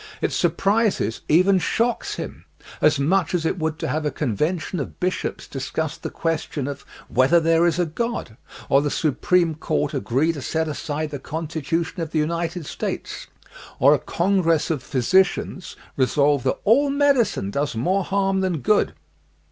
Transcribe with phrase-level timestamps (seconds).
[0.19, 2.45] It sur prises, even shocks, him,
[2.81, 6.83] as much as it would to have a convention of bishops discuss the question of
[7.07, 8.35] whether there is a God,
[8.67, 13.27] or the Supreme Court agree to set aside the Constitution of the United States,
[13.77, 18.95] or a con gress of physicians resolve that all medicine does more harm than good.